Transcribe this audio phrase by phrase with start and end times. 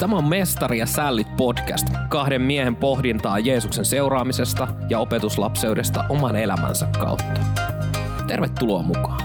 [0.00, 6.86] Tämä on Mestari ja Sällit podcast, kahden miehen pohdintaa Jeesuksen seuraamisesta ja opetuslapseudesta oman elämänsä
[6.98, 7.40] kautta.
[8.26, 9.20] Tervetuloa mukaan.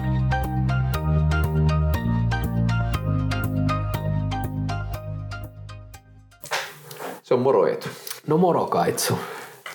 [7.24, 7.88] Se on moro Eetu.
[8.28, 9.20] No moro Kaitsu.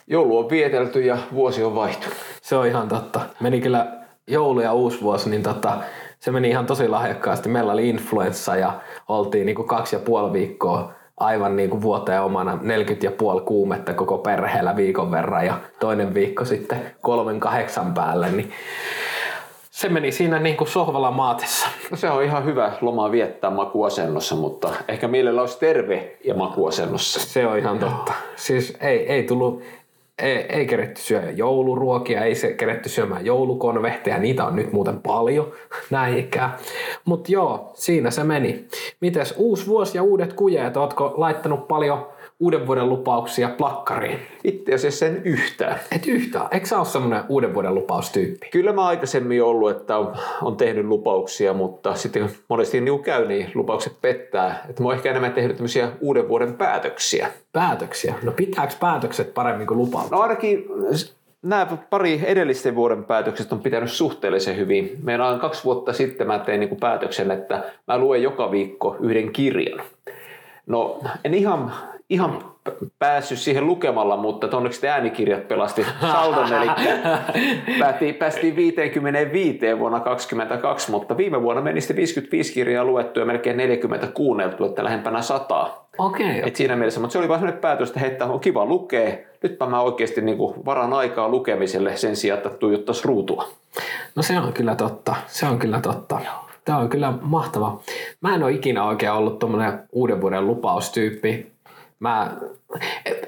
[0.06, 2.18] Joulu on vietelty ja vuosi on vaihtunut.
[2.42, 3.20] Se on ihan totta.
[3.40, 3.86] Meni kyllä
[4.26, 5.78] joulu ja uusi vuosi, niin tota,
[6.18, 7.48] se meni ihan tosi lahjakkaasti.
[7.48, 13.06] Meillä oli influenssa ja oltiin niinku kaksi ja puoli viikkoa aivan niinku vuoteen omana 40
[13.06, 18.52] ja puoli kuumetta koko perheellä viikon verran ja toinen viikko sitten kolmen kahdeksan päälle, niin
[19.70, 21.66] se meni siinä niin kuin sohvalla maatessa.
[21.90, 27.20] No se on ihan hyvä loma viettää makuasennossa, mutta ehkä mielellä olisi terve ja makuasennossa.
[27.20, 28.12] Se on ihan totta.
[28.36, 29.62] Siis ei, ei tullut,
[30.20, 35.52] ei, ei keretty syödä jouluruokia, ei se keretty syömään joulukonvehteja, niitä on nyt muuten paljon,
[35.90, 36.50] näin ikään.
[37.04, 38.64] Mutta joo, siinä se meni.
[39.00, 42.06] Mites uusi vuosi ja uudet kujeet, ootko laittanut paljon
[42.40, 44.18] uuden vuoden lupauksia plakkariin?
[44.44, 45.80] Itse asiassa en yhtään.
[45.92, 46.48] Et yhtään.
[46.50, 48.48] Eikö sä ole semmoinen uuden vuoden lupaustyyppi?
[48.50, 53.50] Kyllä mä aikaisemmin ollut, että on, on tehnyt lupauksia, mutta sitten monesti niin käy, niin
[53.54, 54.64] lupaukset pettää.
[54.68, 57.28] Että mä oon ehkä enemmän tehnyt tämmöisiä uuden vuoden päätöksiä.
[57.52, 58.14] Päätöksiä?
[58.22, 60.10] No pitääkö päätökset paremmin kuin lupaukset?
[60.10, 60.64] No ainakin
[61.42, 64.98] nämä pari edellisten vuoden päätökset on pitänyt suhteellisen hyvin.
[65.02, 69.32] Meillä on kaksi vuotta sitten mä tein niin päätöksen, että mä luen joka viikko yhden
[69.32, 69.82] kirjan.
[70.66, 71.72] No en ihan
[72.10, 72.44] ihan
[72.98, 76.70] päässyt siihen lukemalla, mutta onneksi äänikirjat pelasti saldon, eli
[77.80, 83.56] päästiin, päästiin 55 vuonna 2022, mutta viime vuonna meni sitten 55 kirjaa luettu ja melkein
[83.56, 85.70] 40 kuunneltu, että lähempänä 100.
[85.98, 86.30] Okei.
[86.30, 86.48] Okay.
[86.48, 89.16] Et siinä mielessä, mutta se oli vain sellainen päätös, että hei, on kiva lukea.
[89.42, 93.48] Nytpä mä oikeasti niin kuin varan aikaa lukemiselle sen sijaan, että tuijottaisi ruutua.
[94.14, 95.14] No se on kyllä totta.
[95.26, 96.20] Se on kyllä totta.
[96.64, 97.80] Tämä on kyllä mahtava.
[98.20, 101.49] Mä en ole ikinä oikein ollut tuommoinen uuden vuoden lupaustyyppi
[102.00, 102.30] mä,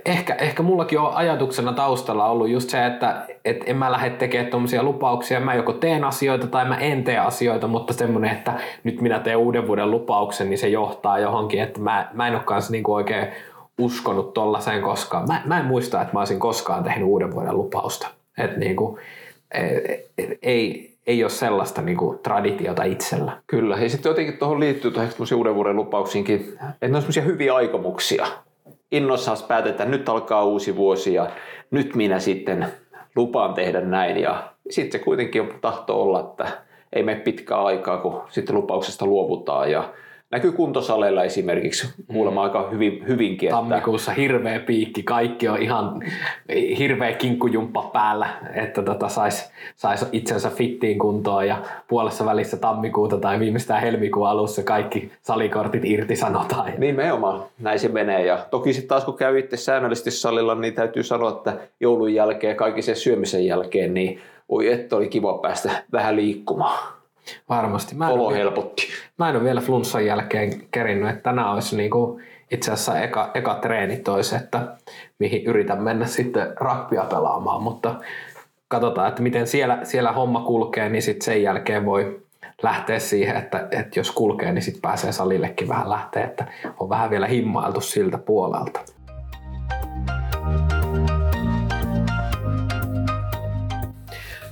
[0.06, 4.50] ehkä, ehkä mullakin on ajatuksena taustalla ollut just se, että et en mä lähde tekemään
[4.50, 5.40] tuommoisia lupauksia.
[5.40, 8.52] Mä joko teen asioita tai mä en tee asioita, mutta semmoinen, että
[8.84, 12.42] nyt minä teen uuden vuoden lupauksen, niin se johtaa johonkin, että mä, mä en ole
[12.44, 13.26] kanssa niinku oikein
[13.78, 15.26] uskonut tollaiseen koskaan.
[15.26, 18.08] Mä, mä en muista, että mä olisin koskaan tehnyt uuden vuoden lupausta.
[18.38, 18.98] Että niinku,
[20.42, 23.32] ei, ei ole sellaista niin kuin, traditiota itsellä.
[23.46, 27.54] Kyllä, ja sitten jotenkin tuohon liittyy tuohon uuden vuoden lupauksiinkin, että ne on semmoisia hyviä
[27.54, 28.26] aikomuksia
[28.92, 31.30] innossaan päätetään, että nyt alkaa uusi vuosi ja
[31.70, 32.66] nyt minä sitten
[33.16, 34.16] lupaan tehdä näin.
[34.18, 36.46] Ja sitten se kuitenkin tahto olla, että
[36.92, 39.70] ei mene pitkää aikaa, kun sitten lupauksesta luovutaan.
[39.70, 39.92] Ja
[40.32, 42.44] näkyy kuntosaleilla esimerkiksi kuulemma mm.
[42.44, 43.48] aika hyvin, hyvinkin.
[43.48, 43.56] Että...
[43.56, 46.02] Tammikuussa hirveä piikki, kaikki on ihan
[46.78, 53.40] hirveä kinkkujumppa päällä, että tota sais, sais itsensä fittiin kuntoon ja puolessa välissä tammikuuta tai
[53.40, 56.72] viimeistään helmikuun alussa kaikki salikortit irtisanotaan.
[56.78, 58.26] Nimenomaan, näin se menee.
[58.26, 62.56] Ja toki sitten taas kun käy itse säännöllisesti salilla, niin täytyy sanoa, että joulun jälkeen,
[62.56, 67.01] kaikki sen syömisen jälkeen, niin oi että oli kiva päästä vähän liikkumaan.
[67.48, 67.94] Varmasti.
[67.94, 68.82] Mä Olo helpotti.
[69.18, 73.54] Mä en ole vielä flunssan jälkeen kerinnyt, että tänään olisi niinku itse asiassa eka, eka
[73.54, 74.76] treeni tois, että
[75.18, 77.94] mihin yritän mennä sitten rappia pelaamaan, mutta
[78.68, 82.22] katsotaan, että miten siellä, siellä homma kulkee, niin sitten sen jälkeen voi
[82.62, 86.46] lähteä siihen, että, että jos kulkee, niin sitten pääsee salillekin vähän lähteä, että
[86.80, 88.80] on vähän vielä himmailtu siltä puolelta.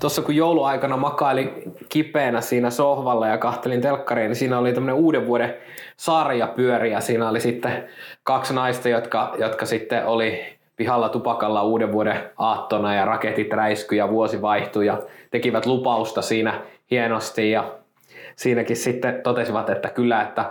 [0.00, 5.27] Tuossa kun jouluaikana makailin kipeänä siinä sohvalla ja kahtelin telkkariin, niin siinä oli tämmöinen uuden
[5.27, 5.55] vuoden
[5.97, 7.00] sarja pyöriä.
[7.00, 7.88] Siinä oli sitten
[8.22, 10.41] kaksi naista, jotka, jotka sitten oli
[10.77, 16.60] pihalla tupakalla uuden vuoden aattona ja raketit räisky ja vuosi vaihtui ja tekivät lupausta siinä
[16.91, 17.75] hienosti ja
[18.37, 20.44] siinäkin sitten totesivat, että kyllä, että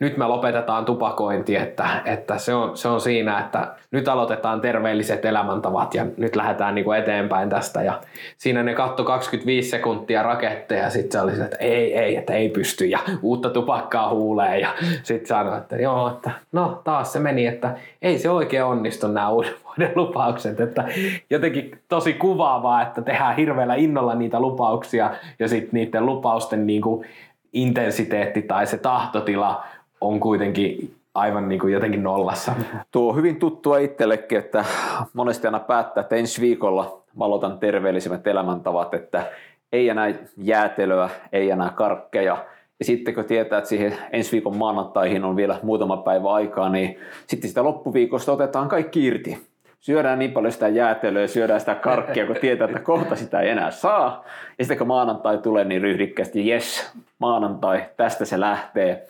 [0.00, 5.24] nyt me lopetetaan tupakointi, että, että se, on, se on siinä, että nyt aloitetaan terveelliset
[5.24, 7.82] elämäntavat ja nyt lähdetään niin kuin eteenpäin tästä.
[7.82, 8.00] Ja
[8.38, 12.32] siinä ne katto 25 sekuntia raketteja ja sitten se oli se, että ei, ei, että
[12.32, 14.68] ei pysty ja uutta tupakkaa huulee ja
[15.02, 19.28] sitten sanoi, että joo, että no taas se meni, että ei se oikein onnistu nämä
[19.28, 20.84] uuden vuoden lupaukset, että
[21.30, 27.06] jotenkin tosi kuvaavaa, että tehdään hirveällä innolla niitä lupauksia ja sitten niiden lupausten niin kuin
[27.52, 29.64] intensiteetti tai se tahtotila
[30.00, 32.52] on kuitenkin aivan niin kuin jotenkin nollassa.
[32.92, 34.64] Tuo on hyvin tuttua itsellekin, että
[35.12, 39.26] monesti aina päättää, että ensi viikolla valotan terveellisimmät elämäntavat, että
[39.72, 42.44] ei enää jäätelöä, ei enää karkkeja.
[42.78, 46.98] Ja sitten kun tietää, että siihen ensi viikon maanantaihin on vielä muutama päivä aikaa, niin
[47.26, 49.38] sitten sitä loppuviikosta otetaan kaikki irti.
[49.80, 53.70] Syödään niin paljon sitä jäätelöä, syödään sitä karkkia, kun tietää, että kohta sitä ei enää
[53.70, 54.24] saa.
[54.58, 59.06] Ja sitten kun maanantai tulee, niin ryhdikkästi, yes, maanantai, tästä se lähtee.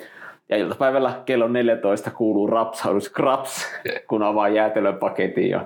[0.51, 3.67] Ja iltapäivällä kello 14 kuuluu rapsaudus kraps,
[4.09, 5.51] kun avaa jäätelöpaketin.
[5.51, 5.65] Ja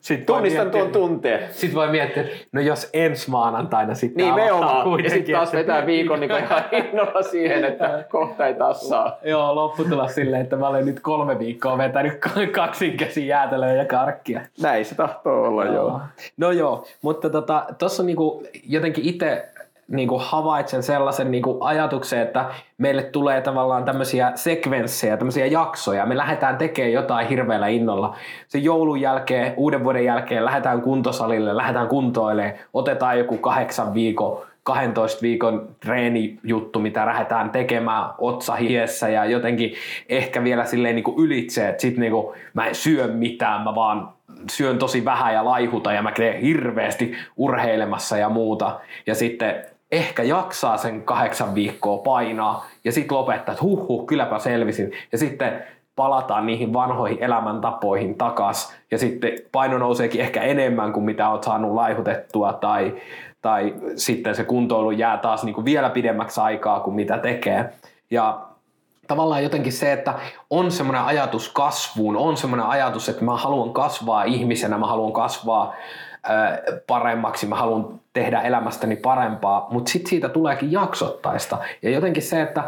[0.00, 1.48] sitten Tunnistan tuon tunteen.
[1.50, 5.04] Sitten voi miettiä, että no jos ensi maanantaina sitten Niin me ollaan.
[5.04, 9.18] Ja sitten taas vetää viikon niin ihan innolla siihen, että kohta ei taas saa.
[9.24, 12.18] Joo, lopputulos silleen, että mä olen nyt kolme viikkoa vetänyt
[12.52, 14.40] kaksin käsin jäätelöä ja karkkia.
[14.62, 15.74] Näin se tahtoo olla, joo.
[15.74, 16.00] joo.
[16.36, 19.48] No joo, mutta tuossa tota, niinku jotenkin itse
[19.90, 22.44] niin kuin havaitsen sellaisen niin kuin ajatuksen, että
[22.78, 26.06] meille tulee tavallaan tämmöisiä sekvenssejä, tämmöisiä jaksoja.
[26.06, 28.16] Me lähdetään tekemään jotain hirveällä innolla.
[28.48, 35.22] Se joulun jälkeen, uuden vuoden jälkeen lähdetään kuntosalille, lähdetään kuntoilemaan, otetaan joku kahdeksan viikon 12
[35.22, 39.74] viikon treenijuttu, mitä lähdetään tekemään otsa hiessä ja jotenkin
[40.08, 43.74] ehkä vielä silleen niin kuin ylitse, että sit niin kuin mä en syö mitään, mä
[43.74, 44.08] vaan
[44.50, 48.80] syön tosi vähän ja laihuta ja mä teen hirveästi urheilemassa ja muuta.
[49.06, 54.38] Ja sitten ehkä jaksaa sen kahdeksan viikkoa painaa ja sitten lopettaa, että huh, huh kylläpä
[54.38, 54.92] selvisin.
[55.12, 55.62] Ja sitten
[55.96, 61.74] palataan niihin vanhoihin elämäntapoihin takas ja sitten paino nouseekin ehkä enemmän kuin mitä olet saanut
[61.74, 62.96] laihutettua tai,
[63.42, 67.72] tai sitten se kuntoilu jää taas niin kuin vielä pidemmäksi aikaa kuin mitä tekee.
[68.10, 68.40] Ja
[69.08, 70.14] tavallaan jotenkin se, että
[70.50, 75.74] on semmoinen ajatus kasvuun, on semmoinen ajatus, että mä haluan kasvaa ihmisenä, mä haluan kasvaa
[76.86, 81.58] paremmaksi, mä haluan tehdä elämästäni parempaa, mutta sitten siitä tuleekin jaksottaista.
[81.82, 82.64] Ja jotenkin se, että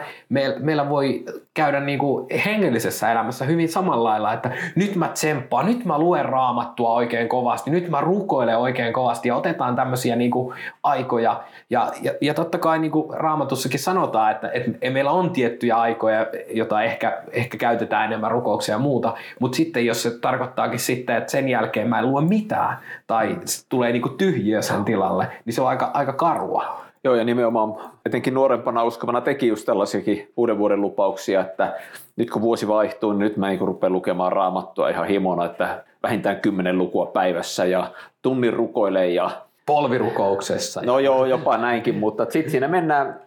[0.59, 1.25] meillä voi
[1.55, 6.93] käydä niinku hengellisessä elämässä hyvin samalla lailla, että nyt mä tsemppaan, nyt mä luen raamattua
[6.93, 11.43] oikein kovasti, nyt mä rukoilen oikein kovasti ja otetaan tämmöisiä niinku aikoja.
[11.71, 16.83] Ja, ja, ja totta kai niinku raamatussakin sanotaan, että, että meillä on tiettyjä aikoja, joita
[16.83, 21.49] ehkä, ehkä käytetään enemmän rukouksia ja muuta, mutta sitten jos se tarkoittaakin sitten, että sen
[21.49, 23.39] jälkeen mä en lue mitään tai
[23.69, 26.65] tulee niinku tyhjiö sen tilalle, niin se on aika, aika karua.
[27.05, 27.75] Joo, ja nimenomaan
[28.07, 31.77] etenkin nuorempana uskovana teki just tällaisiakin uuden vuoden lupauksia, että
[32.17, 36.41] nyt kun vuosi vaihtuu, niin nyt mä niin rupean lukemaan raamattua ihan himona, että vähintään
[36.41, 37.91] kymmenen lukua päivässä ja
[38.23, 39.31] tunnin rukoilee ja
[39.67, 40.83] polvirukouksessa.
[40.85, 43.21] No joo, jopa näinkin, mutta sitten siinä mennään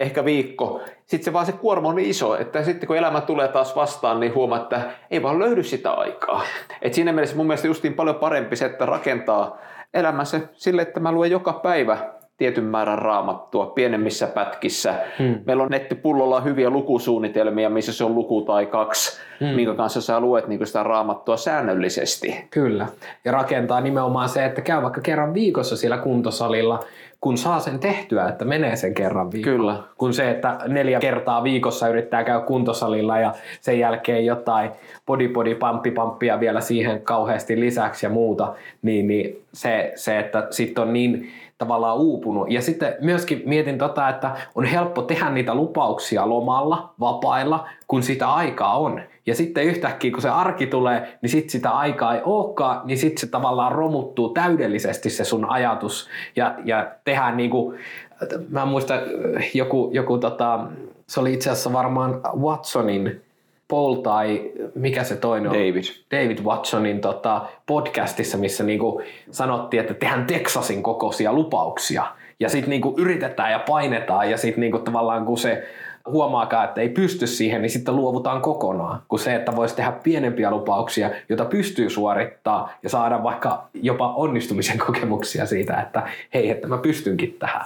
[0.00, 0.80] ehkä viikko.
[1.06, 4.20] Sitten se vaan se kuorma on niin iso, että sitten kun elämä tulee taas vastaan,
[4.20, 4.80] niin huomaa, että
[5.10, 6.42] ei vaan löydy sitä aikaa.
[6.82, 9.58] Et siinä mielessä mun mielestä justiin paljon parempi se, että rakentaa
[9.94, 11.98] elämänsä sille, että mä luen joka päivä
[12.36, 14.94] tietyn määrän raamattua pienemmissä pätkissä.
[15.18, 15.38] Hmm.
[15.46, 19.48] Meillä on nettipullolla hyviä lukusuunnitelmia, missä se on luku tai kaksi, hmm.
[19.48, 22.46] minkä kanssa sä luet niin sitä raamattua säännöllisesti.
[22.50, 22.86] Kyllä.
[23.24, 26.80] Ja rakentaa nimenomaan se, että käy vaikka kerran viikossa siellä kuntosalilla,
[27.24, 29.56] kun saa sen tehtyä, että menee sen kerran viikossa.
[29.56, 29.82] Kyllä.
[29.98, 34.70] Kun se, että neljä kertaa viikossa yrittää käydä kuntosalilla ja sen jälkeen jotain
[35.06, 40.46] body body pamppi pamppia vielä siihen kauheasti lisäksi ja muuta, niin, niin se, se, että
[40.50, 42.50] sitten on niin tavallaan uupunut.
[42.50, 48.32] Ja sitten myöskin mietin tota, että on helppo tehdä niitä lupauksia lomalla, vapailla, kun sitä
[48.32, 49.00] aikaa on.
[49.26, 53.20] Ja sitten yhtäkkiä, kun se arki tulee, niin sitten sitä aikaa ei olekaan, niin sitten
[53.20, 56.08] se tavallaan romuttuu täydellisesti se sun ajatus.
[56.36, 57.78] Ja, ja tehdään niin kuin,
[58.48, 59.00] mä muistan
[59.54, 60.66] joku, joku tota,
[61.06, 63.20] se oli itse asiassa varmaan Watsonin
[63.68, 65.54] Paul tai mikä se toinen on?
[65.54, 65.84] David.
[66.10, 72.06] David Watsonin tota, podcastissa, missä niinku sanottiin, että tehdään Texasin kokoisia lupauksia.
[72.40, 75.68] Ja sitten niinku yritetään ja painetaan ja sitten niinku tavallaan kun se
[76.08, 79.02] huomaakaan, että ei pysty siihen, niin sitten luovutaan kokonaan.
[79.08, 84.78] Kun se, että voisi tehdä pienempiä lupauksia, joita pystyy suorittaa ja saada vaikka jopa onnistumisen
[84.78, 86.02] kokemuksia siitä, että
[86.34, 87.64] hei, että mä pystynkin tähän.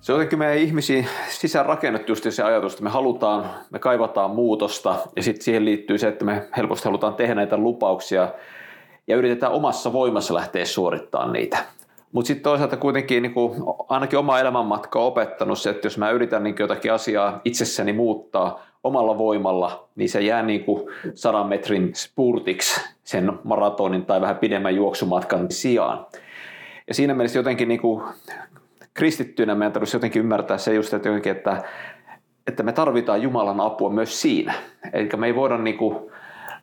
[0.00, 4.30] Se on jotenkin meidän ihmisiin sisään rakennettu just se ajatus, että me halutaan, me kaivataan
[4.30, 8.28] muutosta ja sitten siihen liittyy se, että me helposti halutaan tehdä näitä lupauksia
[9.06, 11.58] ja yritetään omassa voimassa lähteä suorittamaan niitä.
[12.12, 16.10] Mutta sitten toisaalta kuitenkin niin kuin ainakin oma elämänmatka on opettanut se, että jos mä
[16.10, 20.64] yritän niin jotakin asiaa itsessäni muuttaa omalla voimalla, niin se jää niin
[21.14, 26.06] sadan metrin spurtiksi sen maratonin tai vähän pidemmän juoksumatkan sijaan.
[26.88, 28.04] Ja siinä mielessä jotenkin niin kuin
[28.94, 31.62] kristittyinä meidän tarvitsisi jotenkin ymmärtää se just, että, jotenkin, että,
[32.46, 34.54] että me tarvitaan Jumalan apua myös siinä.
[34.92, 36.10] Eli me ei voida niin kuin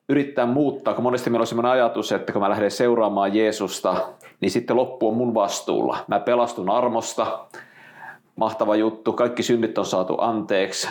[0.10, 3.96] yrittää muuttaa, kun monesti meillä on sellainen ajatus, että kun mä lähden seuraamaan Jeesusta,
[4.42, 5.98] niin sitten loppu on mun vastuulla.
[6.08, 7.40] Mä pelastun armosta,
[8.36, 10.88] mahtava juttu, kaikki synnit on saatu anteeksi,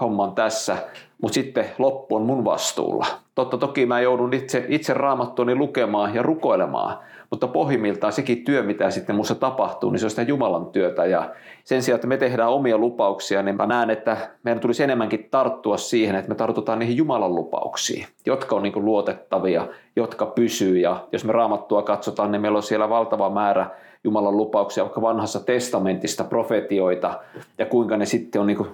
[0.00, 0.76] homma on tässä,
[1.22, 3.06] mutta sitten loppu on mun vastuulla.
[3.34, 6.98] Totta toki mä joudun itse, itse raamattuani lukemaan ja rukoilemaan,
[7.30, 11.06] mutta pohjimmiltaan sekin työ, mitä sitten musta tapahtuu, niin se on sitä Jumalan työtä.
[11.06, 11.30] Ja
[11.64, 15.76] sen sijaan, että me tehdään omia lupauksia, niin mä näen, että meidän tulisi enemmänkin tarttua
[15.76, 20.78] siihen, että me tartutaan niihin Jumalan lupauksiin, jotka on niin luotettavia, jotka pysyy.
[20.78, 23.70] Ja jos me raamattua katsotaan, niin meillä on siellä valtava määrä
[24.04, 27.20] Jumalan lupauksia, vaikka vanhassa testamentista profetioita,
[27.58, 28.66] ja kuinka ne sitten on niin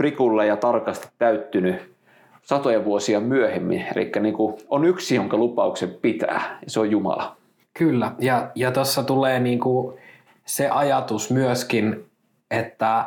[0.00, 1.94] prikulle ja tarkasti täyttynyt
[2.42, 3.86] satoja vuosia myöhemmin.
[3.94, 7.36] Eli niin kuin on yksi, jonka lupauksen pitää, ja se on Jumala.
[7.74, 9.98] Kyllä, ja, ja tuossa tulee niin kuin
[10.44, 12.04] se ajatus myöskin,
[12.50, 13.04] että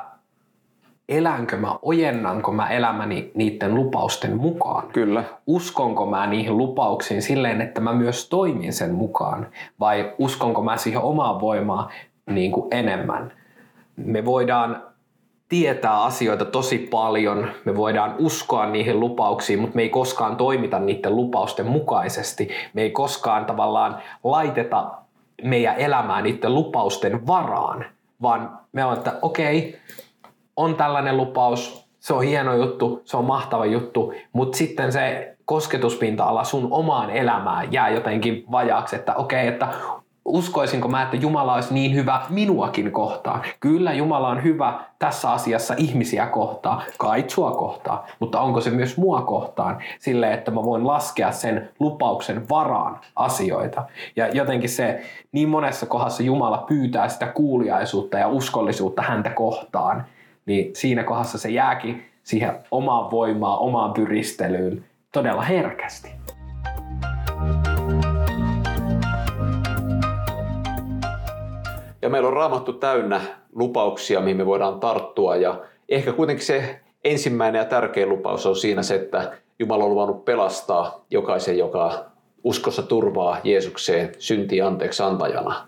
[1.09, 4.87] elänkö mä, ojennanko mä elämäni niiden lupausten mukaan?
[4.87, 5.23] Kyllä.
[5.47, 9.47] Uskonko mä niihin lupauksiin silleen, että mä myös toimin sen mukaan?
[9.79, 11.89] Vai uskonko mä siihen omaan voimaan
[12.25, 13.31] niin kuin enemmän?
[13.95, 14.92] Me voidaan
[15.53, 21.15] tietää asioita tosi paljon, me voidaan uskoa niihin lupauksiin, mutta me ei koskaan toimita niiden
[21.15, 22.49] lupausten mukaisesti.
[22.73, 24.91] Me ei koskaan tavallaan laiteta
[25.43, 27.85] meidän elämää niiden lupausten varaan,
[28.21, 29.79] vaan me on, että okei,
[30.57, 36.43] on tällainen lupaus, se on hieno juttu, se on mahtava juttu, mutta sitten se kosketuspinta-ala
[36.43, 39.67] sun omaan elämään jää jotenkin vajaaksi, että okei, että
[40.25, 43.41] uskoisinko mä, että Jumala olisi niin hyvä minuakin kohtaan.
[43.59, 49.21] Kyllä Jumala on hyvä tässä asiassa ihmisiä kohtaan, kaitsua kohtaan, mutta onko se myös mua
[49.21, 53.83] kohtaan sille, että mä voin laskea sen lupauksen varaan asioita.
[54.15, 55.01] Ja jotenkin se
[55.31, 60.05] niin monessa kohdassa Jumala pyytää sitä kuuliaisuutta ja uskollisuutta häntä kohtaan,
[60.45, 66.22] niin siinä kohdassa se jääkin siihen omaan voimaan, omaan pyristelyyn todella herkästi.
[72.03, 73.21] Ja meillä on raamattu täynnä
[73.55, 75.35] lupauksia, mihin me voidaan tarttua.
[75.35, 80.25] Ja ehkä kuitenkin se ensimmäinen ja tärkein lupaus on siinä se, että Jumala on luvannut
[80.25, 82.05] pelastaa jokaisen, joka
[82.43, 85.67] uskossa turvaa Jeesukseen synti anteeksi antajana.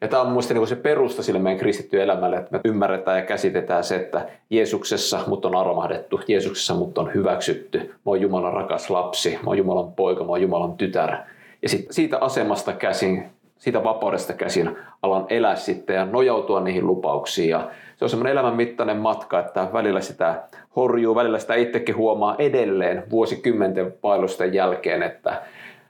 [0.00, 3.24] Ja tämä on mielestäni niin se perusta sille meidän kristittyyn elämälle, että me ymmärretään ja
[3.24, 8.90] käsitetään se, että Jeesuksessa mut on armahdettu, Jeesuksessa mut on hyväksytty, mä oon Jumalan rakas
[8.90, 11.16] lapsi, mä oon Jumalan poika, mä oon Jumalan tytär.
[11.62, 17.50] Ja sit siitä asemasta käsin siitä vapaudesta käsin alan elää sitten ja nojautua niihin lupauksiin.
[17.50, 20.42] Ja se on semmoinen elämän mittainen matka, että välillä sitä
[20.76, 25.42] horjuu, välillä sitä itsekin huomaa edelleen vuosikymmenten vaellusten jälkeen, että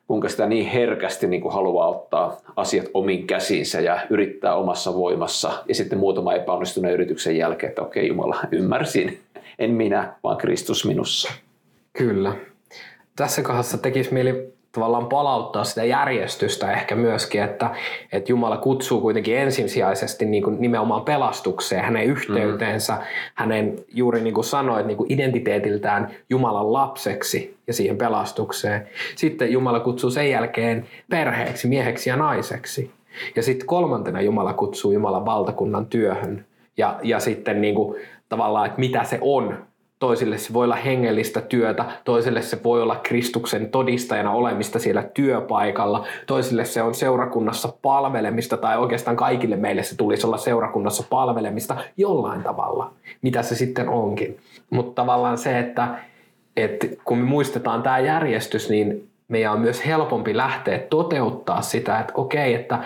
[0.06, 5.52] kuinka sitä niin herkästi niin kuin haluaa ottaa asiat omiin käsiinsä ja yrittää omassa voimassa.
[5.68, 9.18] Ja sitten muutama epäonnistuneen yrityksen jälkeen, että okei Jumala, ymmärsin.
[9.58, 11.32] En minä, vaan Kristus minussa.
[11.92, 12.32] Kyllä.
[13.16, 17.70] Tässä kohdassa tekisi mieli tavallaan palauttaa sitä järjestystä ehkä myöskin, että,
[18.12, 23.00] että Jumala kutsuu kuitenkin ensisijaisesti niin kuin nimenomaan pelastukseen, hänen yhteyteensä, mm.
[23.34, 28.88] hänen juuri niin kuin sanoit, niin kuin identiteetiltään Jumalan lapseksi ja siihen pelastukseen.
[29.16, 32.90] Sitten Jumala kutsuu sen jälkeen perheeksi, mieheksi ja naiseksi.
[33.36, 36.44] Ja sitten kolmantena Jumala kutsuu Jumalan valtakunnan työhön.
[36.76, 37.96] Ja, ja sitten niin kuin,
[38.28, 39.67] tavallaan, että mitä se on
[39.98, 46.06] toisille se voi olla hengellistä työtä, toisille se voi olla Kristuksen todistajana olemista siellä työpaikalla,
[46.26, 52.42] toisille se on seurakunnassa palvelemista tai oikeastaan kaikille meille se tulisi olla seurakunnassa palvelemista jollain
[52.42, 54.38] tavalla, mitä se sitten onkin.
[54.70, 55.88] Mutta tavallaan se, että,
[56.56, 62.12] että kun me muistetaan tämä järjestys, niin meidän on myös helpompi lähteä toteuttaa sitä, että
[62.16, 62.78] okei, että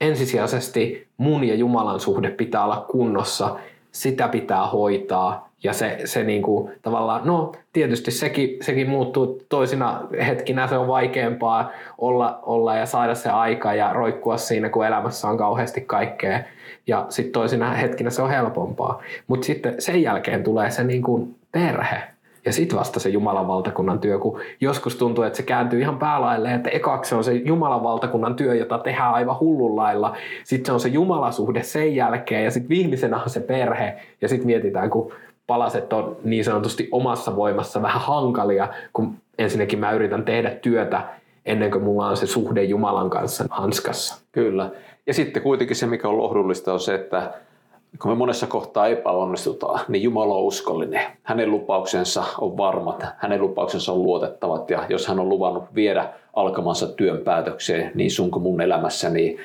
[0.00, 3.56] ensisijaisesti mun ja Jumalan suhde pitää olla kunnossa,
[3.92, 10.00] sitä pitää hoitaa, ja se, se niin kuin, tavallaan, no tietysti sekin, sekin muuttuu toisina
[10.26, 15.28] hetkinä, se on vaikeampaa olla, olla ja saada se aika ja roikkua siinä, kun elämässä
[15.28, 16.40] on kauheasti kaikkea.
[16.86, 19.02] Ja sitten toisina hetkinä se on helpompaa.
[19.26, 22.02] Mutta sitten sen jälkeen tulee se niin kuin perhe.
[22.44, 26.54] Ja sitten vasta se Jumalan valtakunnan työ, kun joskus tuntuu, että se kääntyy ihan päälaille,
[26.54, 30.16] että ekaksi on se Jumalan valtakunnan työ, jota tehdään aivan hullunlailla.
[30.44, 33.96] Sitten se on se Jumalasuhde sen jälkeen ja sitten viimeisenä on se perhe.
[34.20, 35.12] Ja sitten mietitään, kun
[35.50, 41.02] palaset on niin sanotusti omassa voimassa vähän hankalia, kun ensinnäkin mä yritän tehdä työtä
[41.46, 44.24] ennen kuin mulla on se suhde Jumalan kanssa hanskassa.
[44.32, 44.70] Kyllä.
[45.06, 47.32] Ja sitten kuitenkin se, mikä on lohdullista, on se, että
[48.02, 51.02] kun me monessa kohtaa epäonnistutaan, niin Jumala on uskollinen.
[51.22, 56.86] Hänen lupauksensa on varmat, hänen lupauksensa on luotettavat ja jos hän on luvannut viedä alkamansa
[56.86, 59.38] työn päätökseen niin sun kuin mun elämässä, niin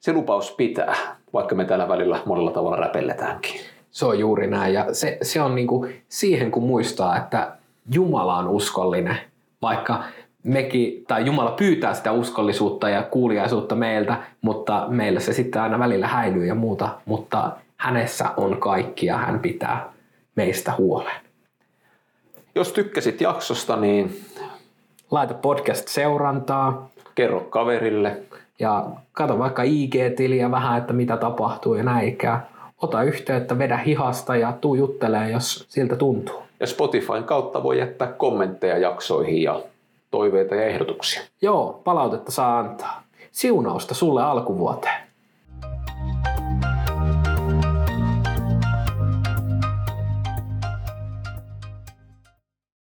[0.00, 0.94] se lupaus pitää,
[1.32, 3.60] vaikka me täällä välillä monella tavalla räpelletäänkin.
[3.90, 7.52] Se on juuri näin ja se, se on niinku siihen kun muistaa, että
[7.94, 9.16] Jumala on uskollinen,
[9.62, 10.04] vaikka
[10.42, 16.06] mekin, tai Jumala pyytää sitä uskollisuutta ja kuuliaisuutta meiltä, mutta meillä se sitten aina välillä
[16.06, 19.92] häilyy ja muuta, mutta hänessä on kaikki ja hän pitää
[20.34, 21.20] meistä huolen.
[22.54, 24.20] Jos tykkäsit jaksosta, niin
[25.10, 28.22] Laita podcast-seurantaa kerro kaverille.
[28.58, 32.46] ja kato vaikka IG-tiliä vähän, että mitä tapahtuu ja näikään.
[32.82, 36.42] Ota yhteyttä, vedä hihasta ja tuu juttelee, jos siltä tuntuu.
[36.60, 39.60] Ja Spotifyn kautta voi jättää kommentteja jaksoihin ja
[40.10, 41.22] toiveita ja ehdotuksia.
[41.42, 43.02] Joo, palautetta saa antaa.
[43.32, 44.99] Siunausta sulle alkuvuoteen.